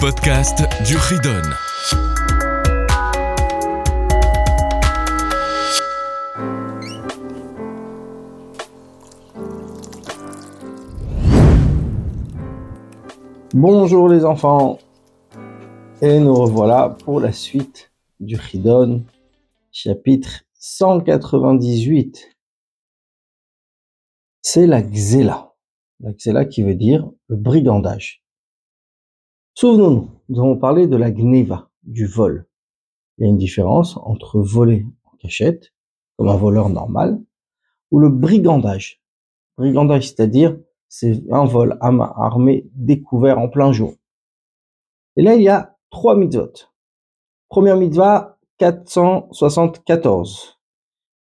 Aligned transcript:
podcast 0.00 0.62
du 0.86 0.96
Ridon. 0.96 1.42
Bonjour 13.52 14.08
les 14.08 14.24
enfants, 14.24 14.78
et 16.00 16.18
nous 16.18 16.34
revoilà 16.34 16.96
pour 17.04 17.20
la 17.20 17.32
suite 17.32 17.92
du 18.20 18.36
Ridon, 18.36 19.04
chapitre 19.70 20.44
198. 20.54 22.26
C'est 24.40 24.66
la 24.66 24.80
Xéla. 24.80 25.52
La 26.00 26.14
Xéla 26.14 26.46
qui 26.46 26.62
veut 26.62 26.74
dire 26.74 27.10
le 27.28 27.36
brigandage. 27.36 28.20
Souvenons-nous, 29.54 30.10
nous 30.28 30.40
avons 30.40 30.56
parlé 30.56 30.86
de 30.86 30.96
la 30.96 31.10
Gneva, 31.10 31.70
du 31.82 32.06
vol. 32.06 32.46
Il 33.18 33.24
y 33.24 33.26
a 33.26 33.30
une 33.30 33.36
différence 33.36 33.96
entre 33.98 34.40
voler 34.40 34.86
en 35.04 35.16
cachette, 35.16 35.72
comme 36.16 36.28
un 36.28 36.36
voleur 36.36 36.68
normal, 36.68 37.20
ou 37.90 37.98
le 37.98 38.08
brigandage. 38.08 39.02
Brigandage, 39.58 40.08
c'est-à-dire, 40.08 40.56
c'est 40.88 41.22
un 41.30 41.44
vol 41.44 41.76
à 41.80 41.90
main 41.90 42.12
armée 42.16 42.68
découvert 42.74 43.38
en 43.38 43.48
plein 43.48 43.72
jour. 43.72 43.94
Et 45.16 45.22
là, 45.22 45.34
il 45.34 45.42
y 45.42 45.48
a 45.48 45.76
trois 45.90 46.16
mitzvot. 46.16 46.52
Première 47.48 47.76
mitzvah, 47.76 48.38
474, 48.58 50.60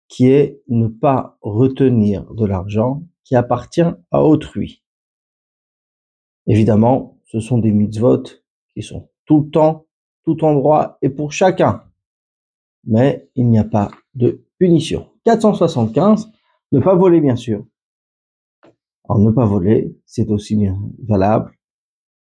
qui 0.07 0.27
est 0.27 0.61
ne 0.67 0.87
pas 0.87 1.37
retenir 1.41 2.31
de 2.33 2.45
l'argent 2.45 3.03
qui 3.23 3.35
appartient 3.35 3.81
à 3.81 4.23
autrui. 4.23 4.83
Évidemment, 6.47 7.18
ce 7.29 7.39
sont 7.39 7.59
des 7.59 7.71
mitzvot 7.71 8.23
qui 8.73 8.81
sont 8.81 9.09
tout 9.25 9.41
le 9.41 9.49
temps, 9.51 9.85
tout 10.25 10.43
endroit 10.43 10.97
et 11.03 11.09
pour 11.09 11.31
chacun. 11.31 11.83
Mais 12.85 13.29
il 13.35 13.47
n'y 13.49 13.59
a 13.59 13.63
pas 13.63 13.91
de 14.15 14.43
punition. 14.57 15.07
475, 15.25 16.31
ne 16.71 16.79
pas 16.79 16.95
voler 16.95 17.21
bien 17.21 17.35
sûr. 17.35 17.63
Alors 19.07 19.19
ne 19.19 19.31
pas 19.31 19.45
voler, 19.45 19.95
c'est 20.05 20.29
aussi 20.29 20.55
bien 20.55 20.81
valable. 21.07 21.51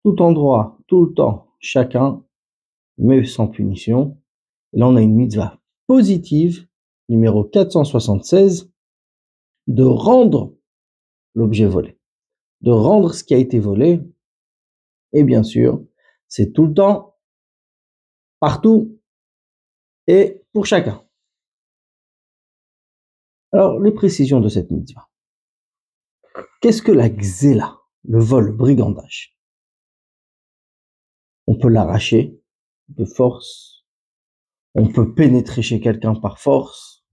Tout 0.03 0.21
endroit, 0.21 0.77
tout 0.88 1.05
le 1.05 1.14
temps, 1.14 1.47
chacun, 1.59 2.23
mais 2.99 3.25
sans 3.25 3.47
punition. 3.47 4.17
là, 4.73 4.88
on 4.88 4.95
a 4.95 5.02
une 5.02 5.16
mitzvah 5.16 5.59
positive, 5.88 6.67
numéro 7.09 7.44
476, 7.44 8.71
de 9.67 9.83
rendre 9.83 10.53
l'objet 11.33 11.66
volé. 11.66 11.97
De 12.61 12.71
rendre 12.71 13.14
ce 13.14 13.23
qui 13.23 13.33
a 13.33 13.38
été 13.38 13.59
volé. 13.59 13.99
Et 15.14 15.23
bien 15.23 15.44
sûr, 15.44 15.86
c'est 16.28 16.52
tout 16.52 16.66
le 16.66 16.73
temps, 16.73 17.17
partout 18.39 19.00
et 20.08 20.44
pour 20.52 20.66
chacun. 20.66 21.08
Alors, 23.52 23.80
les 23.80 23.92
précisions 23.92 24.42
de 24.42 24.50
cette 24.50 24.72
mitzvah. 24.72 25.09
Qu'est-ce 26.59 26.81
que 26.81 26.92
la 26.92 27.09
xéla, 27.09 27.80
le 28.03 28.20
vol, 28.20 28.47
le 28.47 28.53
brigandage? 28.53 29.38
On 31.45 31.58
peut 31.58 31.70
l'arracher 31.70 32.42
de 32.88 33.05
force. 33.05 33.86
On 34.73 34.92
peut 34.92 35.14
pénétrer 35.14 35.61
chez 35.61 35.80
quelqu'un 35.80 36.16
par 36.16 36.39
force, 36.39 37.05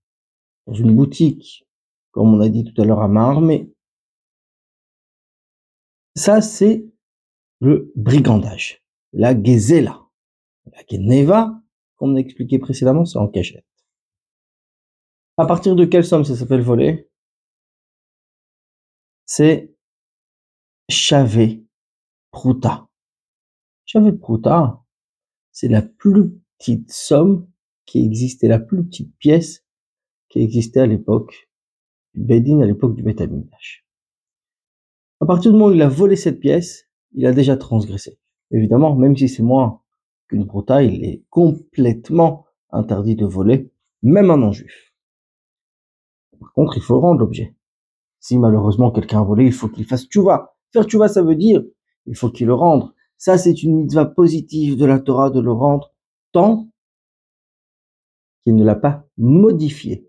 dans 0.66 0.72
une 0.72 0.96
boutique, 0.96 1.68
comme 2.10 2.32
on 2.32 2.40
a 2.40 2.48
dit 2.48 2.64
tout 2.64 2.80
à 2.80 2.86
l'heure 2.86 3.02
à 3.02 3.08
main 3.08 3.28
armée. 3.28 3.74
Ça, 6.16 6.40
c'est 6.40 6.86
le 7.60 7.92
brigandage. 7.94 8.82
La 9.12 9.40
gezela. 9.40 10.06
La 10.72 10.82
geneva, 10.90 11.62
comme 11.96 12.12
on 12.12 12.16
a 12.16 12.20
expliqué 12.20 12.58
précédemment, 12.58 13.04
c'est 13.04 13.18
en 13.18 13.28
cachette. 13.28 13.66
À 15.36 15.46
partir 15.46 15.74
de 15.74 15.84
quelle 15.84 16.04
somme 16.04 16.24
ça 16.24 16.36
s'appelle 16.36 16.62
voler 16.62 17.08
C'est 19.24 19.74
chavé 20.88 21.64
pruta. 22.30 22.88
Chavé 23.86 24.12
pruta, 24.12 24.82
c'est 25.52 25.68
la 25.68 25.82
plus 25.82 26.30
petite 26.58 26.92
somme 26.92 27.48
qui 27.86 28.04
existait, 28.04 28.48
la 28.48 28.58
plus 28.58 28.84
petite 28.84 29.16
pièce 29.16 29.64
qui 30.28 30.40
existait 30.40 30.80
à 30.80 30.86
l'époque 30.86 31.50
du 32.14 32.22
Bedin, 32.22 32.60
à 32.60 32.66
l'époque 32.66 32.94
du 32.94 33.02
Betamigdash. 33.02 33.86
À 35.20 35.26
partir 35.26 35.50
du 35.50 35.58
moment 35.58 35.72
où 35.72 35.74
il 35.74 35.82
a 35.82 35.88
volé 35.88 36.16
cette 36.16 36.40
pièce, 36.40 36.89
il 37.12 37.26
a 37.26 37.32
déjà 37.32 37.56
transgressé. 37.56 38.18
Évidemment, 38.50 38.94
même 38.94 39.16
si 39.16 39.28
c'est 39.28 39.42
moins 39.42 39.80
qu'une 40.28 40.46
pruta, 40.46 40.82
il 40.82 41.04
est 41.04 41.24
complètement 41.30 42.46
interdit 42.70 43.16
de 43.16 43.26
voler, 43.26 43.70
même 44.02 44.30
un 44.30 44.36
non-juif. 44.36 44.94
Par 46.38 46.52
contre, 46.52 46.76
il 46.76 46.82
faut 46.82 47.00
rendre 47.00 47.20
l'objet. 47.20 47.54
Si 48.18 48.38
malheureusement 48.38 48.90
quelqu'un 48.90 49.20
a 49.20 49.24
volé, 49.24 49.46
il 49.46 49.52
faut 49.52 49.68
qu'il 49.68 49.84
fasse 49.84 50.06
tchouva. 50.06 50.56
Faire 50.72 50.84
tchouva, 50.84 51.08
ça 51.08 51.22
veut 51.22 51.36
dire, 51.36 51.62
il 52.06 52.16
faut 52.16 52.30
qu'il 52.30 52.46
le 52.46 52.54
rende. 52.54 52.92
Ça, 53.16 53.38
c'est 53.38 53.62
une 53.62 53.76
mitzvah 53.76 54.06
positive 54.06 54.76
de 54.76 54.84
la 54.84 54.98
Torah 55.00 55.30
de 55.30 55.40
le 55.40 55.52
rendre 55.52 55.92
tant 56.32 56.68
qu'il 58.42 58.56
ne 58.56 58.64
l'a 58.64 58.76
pas 58.76 59.06
modifié. 59.18 60.08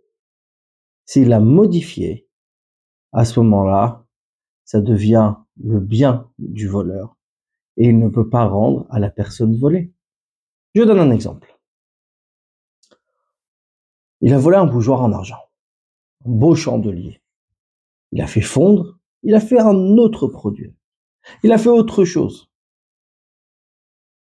S'il 1.06 1.30
l'a 1.30 1.40
modifié, 1.40 2.28
à 3.12 3.26
ce 3.26 3.40
moment-là, 3.42 4.06
ça 4.64 4.80
devient 4.82 5.36
le 5.58 5.80
bien 5.80 6.30
du 6.40 6.68
voleur 6.68 7.18
et 7.78 7.88
il 7.88 7.98
ne 7.98 8.10
peut 8.10 8.30
pas 8.30 8.46
rendre 8.46 8.86
à 8.90 9.00
la 9.00 9.10
personne 9.10 9.58
volée. 9.58 9.92
Je 10.76 10.84
donne 10.84 11.00
un 11.00 11.12
exemple. 11.12 11.60
Il 14.22 14.34
a 14.34 14.38
volé 14.38 14.58
un 14.58 14.66
bougeoir 14.66 15.02
en 15.02 15.12
argent, 15.12 15.40
un 16.26 16.32
beau 16.32 16.56
chandelier. 16.56 17.22
Il 18.12 18.22
a 18.22 18.28
fait 18.28 18.42
fondre, 18.42 19.00
il 19.24 19.34
a 19.36 19.40
fait 19.40 19.60
un 19.60 19.98
autre 19.98 20.28
produit. 20.28 20.74
Il 21.44 21.52
a 21.52 21.58
fait 21.58 21.70
autre 21.70 22.06
chose. 22.06 22.52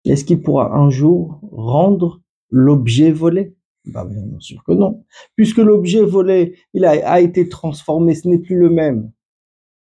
Est-ce 0.06 0.26
qu'il 0.26 0.42
pourra 0.42 0.74
un 0.76 0.90
jour 0.90 1.40
rendre 1.52 2.22
l'objet 2.50 3.12
volé? 3.12 3.56
Bah, 3.86 4.06
Bien 4.06 4.40
sûr 4.40 4.64
que 4.64 4.72
non. 4.72 5.06
Puisque 5.36 5.58
l'objet 5.58 6.03
volé, 6.03 6.58
il 6.74 6.86
a, 6.86 7.20
été 7.22 7.50
transformé, 7.50 8.16
ce 8.16 8.28
n'est 8.28 8.40
plus 8.40 8.58
le 8.58 8.70
même. 8.70 9.12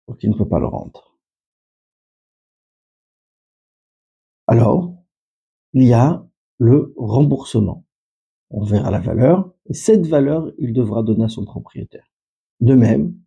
Donc 0.07 0.23
il 0.23 0.29
ne 0.29 0.35
peut 0.35 0.47
pas 0.47 0.59
le 0.59 0.67
rendre. 0.67 1.04
Alors, 4.55 4.95
il 5.73 5.83
y 5.83 5.91
a 5.91 6.25
le 6.59 6.93
remboursement. 6.95 7.85
On 8.49 8.63
verra 8.63 8.89
la 8.89 8.99
valeur, 8.99 9.51
et 9.65 9.73
cette 9.73 10.07
valeur, 10.07 10.49
il 10.57 10.71
devra 10.71 11.03
donner 11.03 11.25
à 11.25 11.29
son 11.29 11.43
propriétaire. 11.43 12.09
De 12.61 12.73
même, 12.73 13.19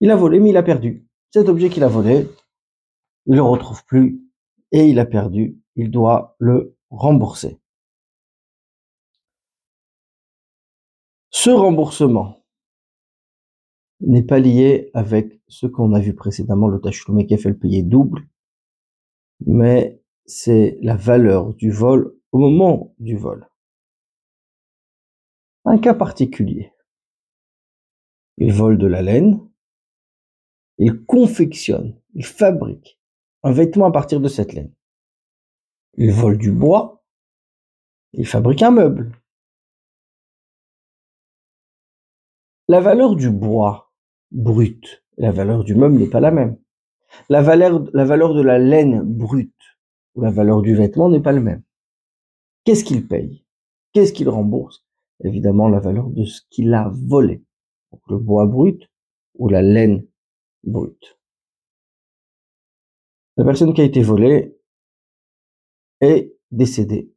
il 0.00 0.10
a 0.10 0.16
volé, 0.16 0.40
mais 0.40 0.48
il 0.48 0.56
a 0.56 0.62
perdu. 0.62 1.06
Cet 1.30 1.50
objet 1.50 1.68
qu'il 1.68 1.84
a 1.84 1.88
volé, 1.88 2.26
il 3.26 3.34
le 3.34 3.42
retrouve 3.42 3.84
plus, 3.84 4.22
et 4.72 4.86
il 4.86 4.98
a 4.98 5.04
perdu, 5.04 5.58
il 5.76 5.90
doit 5.90 6.36
le 6.38 6.74
rembourser. 6.88 7.60
Ce 11.28 11.50
remboursement 11.50 12.42
n'est 14.00 14.22
pas 14.22 14.38
lié 14.38 14.90
avec 14.94 15.42
ce 15.48 15.66
qu'on 15.66 15.92
a 15.92 16.00
vu 16.00 16.14
précédemment, 16.14 16.68
le 16.68 16.80
Tachloumé 16.80 17.26
qui 17.26 17.34
a 17.34 17.38
fait 17.38 17.50
le 17.50 17.58
payer 17.58 17.82
double, 17.82 18.26
mais 19.46 19.97
c'est 20.28 20.78
la 20.82 20.94
valeur 20.94 21.54
du 21.54 21.70
vol 21.70 22.16
au 22.30 22.38
moment 22.38 22.94
du 22.98 23.16
vol. 23.16 23.48
Un 25.64 25.78
cas 25.78 25.94
particulier. 25.94 26.72
Il 28.36 28.52
vole 28.52 28.78
de 28.78 28.86
la 28.86 29.02
laine, 29.02 29.40
il 30.78 31.04
confectionne, 31.04 32.00
il 32.14 32.24
fabrique 32.24 33.00
un 33.42 33.50
vêtement 33.50 33.86
à 33.86 33.90
partir 33.90 34.20
de 34.20 34.28
cette 34.28 34.52
laine. 34.52 34.72
Il 35.94 36.12
vole 36.12 36.38
du 36.38 36.52
bois, 36.52 37.04
il 38.12 38.26
fabrique 38.26 38.62
un 38.62 38.70
meuble. 38.70 39.10
La 42.68 42.80
valeur 42.80 43.16
du 43.16 43.30
bois 43.30 43.92
brut 44.30 45.02
la 45.18 45.32
valeur 45.32 45.64
du 45.64 45.74
meuble 45.74 45.98
n'est 45.98 46.08
pas 46.08 46.20
la 46.20 46.30
même. 46.30 46.56
La 47.28 47.42
valeur, 47.42 47.84
la 47.92 48.04
valeur 48.04 48.34
de 48.34 48.42
la 48.42 48.58
laine 48.58 49.02
brute 49.02 49.57
ou 50.18 50.20
la 50.20 50.32
valeur 50.32 50.62
du 50.62 50.74
vêtement 50.74 51.08
n'est 51.08 51.22
pas 51.22 51.30
la 51.30 51.40
même. 51.40 51.62
Qu'est-ce 52.64 52.82
qu'il 52.82 53.06
paye? 53.06 53.44
Qu'est-ce 53.92 54.12
qu'il 54.12 54.28
rembourse? 54.28 54.84
Évidemment, 55.22 55.68
la 55.68 55.78
valeur 55.78 56.10
de 56.10 56.24
ce 56.24 56.42
qu'il 56.50 56.74
a 56.74 56.90
volé. 56.92 57.44
le 58.08 58.18
bois 58.18 58.44
brut 58.46 58.90
ou 59.36 59.48
la 59.48 59.62
laine 59.62 60.04
brute. 60.64 61.20
La 63.36 63.44
personne 63.44 63.72
qui 63.72 63.80
a 63.80 63.84
été 63.84 64.02
volée 64.02 64.58
est 66.00 66.36
décédée. 66.50 67.14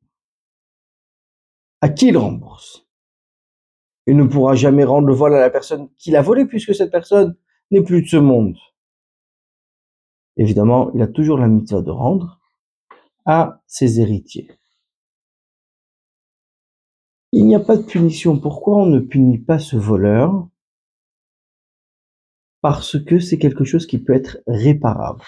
À 1.81 1.89
qui 1.89 2.09
il 2.09 2.17
rembourse? 2.17 2.87
Il 4.05 4.15
ne 4.15 4.25
pourra 4.25 4.53
jamais 4.53 4.83
rendre 4.83 5.07
le 5.07 5.13
vol 5.15 5.33
à 5.33 5.39
la 5.39 5.49
personne 5.49 5.89
qui 5.97 6.11
l'a 6.11 6.21
volé 6.21 6.45
puisque 6.45 6.75
cette 6.75 6.91
personne 6.91 7.35
n'est 7.71 7.83
plus 7.83 8.03
de 8.03 8.07
ce 8.07 8.17
monde. 8.17 8.57
Évidemment, 10.37 10.91
il 10.93 11.01
a 11.01 11.07
toujours 11.07 11.39
la 11.39 11.47
mitzvah 11.47 11.81
de 11.81 11.89
rendre 11.89 12.40
à 13.25 13.61
ses 13.67 13.99
héritiers. 13.99 14.51
Il 17.31 17.45
n'y 17.45 17.55
a 17.55 17.59
pas 17.59 17.77
de 17.77 17.83
punition. 17.83 18.37
Pourquoi 18.39 18.77
on 18.77 18.85
ne 18.85 18.99
punit 18.99 19.39
pas 19.39 19.57
ce 19.57 19.77
voleur? 19.77 20.47
Parce 22.61 23.01
que 23.03 23.19
c'est 23.19 23.37
quelque 23.37 23.63
chose 23.63 23.87
qui 23.87 23.99
peut 23.99 24.13
être 24.13 24.39
réparable. 24.47 25.23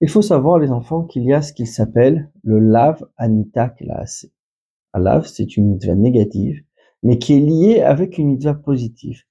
Il 0.00 0.10
faut 0.10 0.22
savoir, 0.22 0.58
les 0.58 0.70
enfants, 0.70 1.04
qu'il 1.04 1.24
y 1.24 1.32
a 1.32 1.42
ce 1.42 1.52
qu'il 1.52 1.66
s'appelle 1.66 2.30
le 2.42 2.58
lave 2.58 3.06
anita 3.16 3.68
classe. 3.68 4.26
Un 4.92 5.00
lave, 5.00 5.26
c'est 5.26 5.56
une 5.56 5.72
mitzvah 5.72 5.94
négative, 5.94 6.62
mais 7.02 7.18
qui 7.18 7.34
est 7.34 7.40
liée 7.40 7.82
avec 7.82 8.18
une 8.18 8.28
mitzvah 8.28 8.54
positive. 8.54 9.22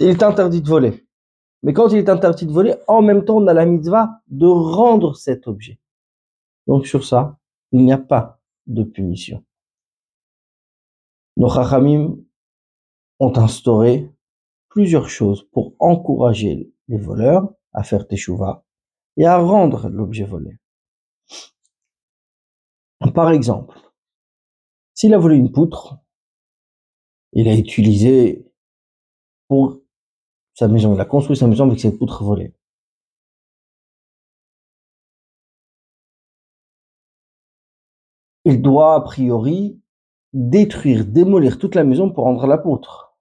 Il 0.00 0.08
est 0.08 0.22
interdit 0.22 0.62
de 0.62 0.68
voler. 0.68 1.06
Mais 1.62 1.72
quand 1.72 1.88
il 1.88 1.98
est 1.98 2.08
interdit 2.08 2.46
de 2.46 2.52
voler, 2.52 2.74
en 2.88 3.02
même 3.02 3.24
temps, 3.24 3.36
on 3.36 3.46
a 3.46 3.54
la 3.54 3.66
mitzvah 3.66 4.22
de 4.28 4.46
rendre 4.46 5.14
cet 5.14 5.46
objet. 5.46 5.78
Donc 6.66 6.86
sur 6.86 7.04
ça, 7.04 7.38
il 7.72 7.84
n'y 7.84 7.92
a 7.92 7.98
pas 7.98 8.40
de 8.66 8.84
punition. 8.84 9.44
Nos 11.36 11.48
chachamim 11.48 12.16
ont 13.18 13.36
instauré 13.36 14.10
plusieurs 14.68 15.08
choses 15.08 15.48
pour 15.52 15.74
encourager 15.78 16.72
les 16.88 16.98
voleurs 16.98 17.52
à 17.72 17.82
faire 17.82 18.06
teshuva 18.06 18.64
et 19.16 19.26
à 19.26 19.38
rendre 19.38 19.88
l'objet 19.88 20.24
volé. 20.24 20.58
Par 23.14 23.30
exemple, 23.30 23.78
s'il 24.94 25.14
a 25.14 25.18
volé 25.18 25.36
une 25.36 25.52
poutre, 25.52 25.98
il 27.32 27.48
a 27.48 27.56
utilisé 27.56 28.46
pour 29.48 29.80
sa 30.54 30.68
maison, 30.68 30.94
il 30.94 31.00
a 31.00 31.04
construit 31.04 31.36
sa 31.36 31.46
maison 31.46 31.66
avec 31.66 31.80
cette 31.80 31.98
poutre 31.98 32.24
volée. 32.24 32.54
Il 38.44 38.60
doit 38.60 38.96
a 38.96 39.00
priori 39.00 39.80
détruire, 40.32 41.04
démolir 41.04 41.58
toute 41.58 41.74
la 41.74 41.84
maison 41.84 42.10
pour 42.10 42.24
rendre 42.24 42.46
la 42.46 42.58
poutre. 42.58 43.16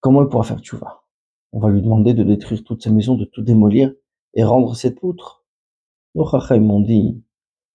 Comment 0.00 0.22
il 0.22 0.28
pourra 0.28 0.44
faire 0.44 0.60
vas 0.78 1.04
On 1.52 1.60
va 1.60 1.70
lui 1.70 1.82
demander 1.82 2.14
de 2.14 2.24
détruire 2.24 2.64
toute 2.64 2.82
sa 2.82 2.90
maison, 2.90 3.14
de 3.14 3.24
tout 3.24 3.42
démolir 3.42 3.92
et 4.34 4.44
rendre 4.44 4.74
cette 4.74 4.98
poutre. 4.98 5.44
Nos 6.14 6.26
Chacham 6.26 6.64
m'ont 6.64 6.80
dit, 6.80 7.22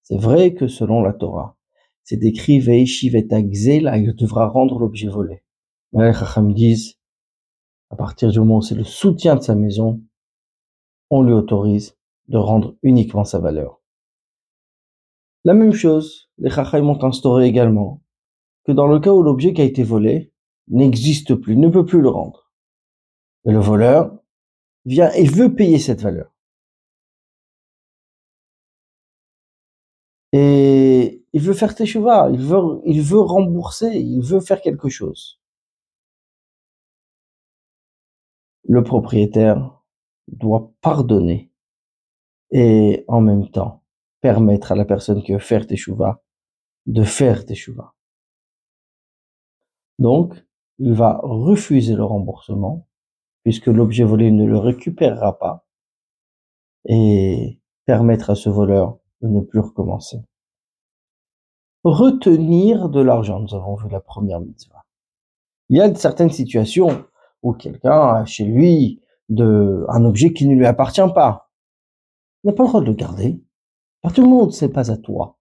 c'est 0.04 0.18
vrai 0.18 0.54
que 0.54 0.68
selon 0.68 1.02
la 1.02 1.14
Torah, 1.14 1.58
c'est 2.04 2.18
décrit 2.18 2.60
Veishiv 2.60 3.16
et 3.16 3.28
il 3.32 4.16
devra 4.16 4.48
rendre 4.48 4.80
l'objet 4.80 5.08
volé. 5.08 5.44
Mais 5.94 6.08
les 6.08 6.14
Chacham 6.14 6.54
disent, 6.54 6.98
à 7.90 7.96
partir 7.96 8.32
du 8.32 8.40
moment 8.40 8.58
où 8.58 8.62
c'est 8.62 8.76
le 8.76 8.84
soutien 8.84 9.36
de 9.36 9.42
sa 9.42 9.56
maison, 9.56 10.02
on 11.10 11.22
lui 11.22 11.34
autorise 11.34 11.96
de 12.28 12.38
rendre 12.38 12.76
uniquement 12.82 13.24
sa 13.24 13.40
valeur. 13.40 13.82
La 15.48 15.54
même 15.54 15.72
chose, 15.72 16.30
les 16.40 16.50
Chacham 16.50 16.90
ont 16.90 17.02
instauré 17.06 17.46
également 17.46 18.02
que 18.66 18.74
dans 18.74 18.86
le 18.86 19.00
cas 19.00 19.14
où 19.14 19.24
l'objet 19.24 19.54
qui 19.54 19.62
a 19.62 19.64
été 19.64 19.82
volé 19.82 20.34
n'existe 20.68 21.36
plus, 21.36 21.56
ne 21.56 21.70
peut 21.70 21.86
plus 21.86 22.02
le 22.02 22.10
rendre, 22.10 22.52
et 23.46 23.52
le 23.54 23.60
voleur 23.60 24.14
vient 24.84 25.10
et 25.14 25.24
veut 25.24 25.56
payer 25.56 25.80
cette 25.80 26.02
valeur. 26.02 26.36
Et 30.34 31.24
il 31.32 31.42
veut 31.42 31.54
faire 31.54 31.76
teshuva, 31.76 32.30
il 32.30 32.42
il 32.86 33.02
veut 33.02 33.22
rembourser, 33.22 33.98
il 33.98 34.22
veut 34.22 34.42
faire 34.42 34.60
quelque 34.60 34.90
chose. 34.90 35.40
Le 38.68 38.84
propriétaire 38.84 39.82
doit 40.28 40.74
pardonner 40.82 41.54
et 42.52 43.06
en 43.08 43.22
même 43.22 43.50
temps 43.50 43.87
permettre 44.28 44.74
à 44.74 44.76
la 44.76 44.84
personne 44.84 45.24
qui 45.24 45.32
veut 45.32 45.40
faire 45.40 45.66
teshuva 45.66 46.22
de 46.86 47.04
faire 47.04 47.46
teshuva. 47.46 47.94
Donc, 50.00 50.46
il 50.80 50.94
va 50.94 51.22
refuser 51.24 51.96
le 51.96 52.04
remboursement 52.04 52.90
puisque 53.44 53.68
l'objet 53.68 54.04
volé 54.04 54.32
ne 54.32 54.46
le 54.46 54.58
récupérera 54.58 55.40
pas 55.40 55.66
et 56.90 57.62
permettre 57.86 58.30
à 58.30 58.36
ce 58.36 58.50
voleur 58.50 59.00
de 59.22 59.30
ne 59.30 59.40
plus 59.40 59.62
recommencer. 59.62 60.18
Retenir 61.86 62.90
de 62.90 63.00
l'argent, 63.00 63.40
nous 63.40 63.56
avons 63.56 63.76
vu 63.76 63.88
la 63.88 64.02
première 64.02 64.42
mitzvah. 64.42 64.84
Il 65.70 65.78
y 65.78 65.82
a 65.82 65.96
certaines 65.96 66.32
situations 66.32 67.06
où 67.44 67.54
quelqu'un 67.54 68.16
a 68.16 68.26
chez 68.26 68.44
lui 68.44 69.02
de, 69.30 69.86
un 69.88 70.04
objet 70.04 70.34
qui 70.34 70.50
ne 70.50 70.56
lui 70.56 70.66
appartient 70.66 71.14
pas. 71.16 71.50
Il 72.44 72.48
n'a 72.48 72.54
pas 72.54 72.64
le 72.64 72.70
droit 72.70 72.82
de 72.82 72.88
le 72.88 72.94
garder. 72.94 73.42
Tout 74.14 74.22
le 74.22 74.30
monde, 74.30 74.54
c'est 74.54 74.70
pas 74.70 74.92
à 74.92 74.98
toi. 74.98 75.38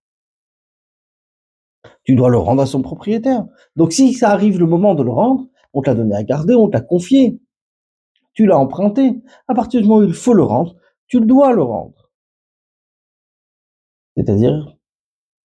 Tu 2.05 2.15
dois 2.15 2.31
le 2.31 2.39
rendre 2.39 2.63
à 2.63 2.67
son 2.67 2.83
propriétaire. 2.83 3.47
Donc 3.75 3.93
si 3.93 4.13
ça 4.13 4.31
arrive 4.31 4.59
le 4.59 4.67
moment 4.67 4.95
de 4.95 5.03
le 5.03 5.11
rendre, 5.11 5.49
on 5.73 5.83
t'a 5.83 5.95
donné 5.95 6.15
à 6.15 6.23
garder, 6.23 6.55
on 6.55 6.69
t'a 6.69 6.81
confié. 6.81 7.41
Tu 8.33 8.47
l'as 8.47 8.59
emprunté. 8.59 9.23
À 9.49 9.55
partir 9.55 9.81
du 9.81 9.87
moment 9.87 10.01
où 10.01 10.09
il 10.09 10.15
faut 10.15 10.35
le 10.35 10.43
rendre, 10.43 10.77
tu 11.07 11.21
dois 11.21 11.53
le 11.53 11.63
rendre. 11.63 12.13
C'est-à-dire, 14.17 14.77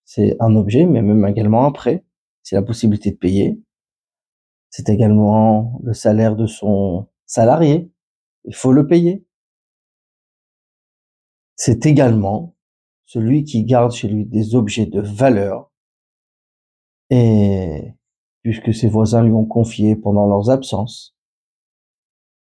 c'est 0.03 0.35
un 0.39 0.55
objet, 0.55 0.85
mais 0.85 1.01
même 1.01 1.25
également 1.25 1.65
un 1.65 1.71
prêt. 1.71 2.03
C'est 2.43 2.55
la 2.55 2.63
possibilité 2.63 3.11
de 3.11 3.17
payer. 3.17 3.61
C'est 4.69 4.89
également 4.89 5.79
le 5.83 5.93
salaire 5.93 6.35
de 6.35 6.47
son 6.47 7.07
salarié. 7.25 7.91
Il 8.45 8.55
faut 8.55 8.71
le 8.71 8.87
payer. 8.87 9.25
C'est 11.55 11.85
également 11.85 12.55
celui 13.11 13.43
qui 13.43 13.65
garde 13.65 13.91
chez 13.91 14.07
lui 14.07 14.23
des 14.23 14.55
objets 14.55 14.85
de 14.85 15.01
valeur, 15.01 15.69
et 17.09 17.93
puisque 18.41 18.73
ses 18.73 18.87
voisins 18.87 19.21
lui 19.21 19.33
ont 19.33 19.43
confié 19.43 19.97
pendant 19.97 20.27
leurs 20.27 20.49
absences, 20.49 21.13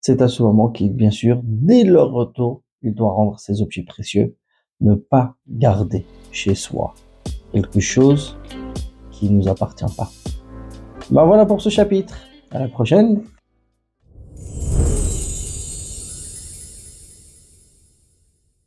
c'est 0.00 0.22
à 0.22 0.28
ce 0.28 0.42
moment 0.42 0.70
qu'il, 0.70 0.94
bien 0.94 1.10
sûr, 1.10 1.42
dès 1.44 1.84
leur 1.84 2.12
retour, 2.12 2.62
il 2.80 2.94
doit 2.94 3.12
rendre 3.12 3.38
ses 3.38 3.60
objets 3.60 3.82
précieux, 3.82 4.38
ne 4.80 4.94
pas 4.94 5.36
garder 5.46 6.06
chez 6.32 6.54
soi 6.54 6.94
quelque 7.52 7.80
chose 7.80 8.38
qui 9.10 9.28
ne 9.28 9.36
nous 9.36 9.48
appartient 9.48 9.84
pas. 9.98 10.10
Ben 11.10 11.26
voilà 11.26 11.44
pour 11.44 11.60
ce 11.60 11.68
chapitre. 11.68 12.16
À 12.50 12.58
la 12.58 12.68
prochaine. 12.68 13.22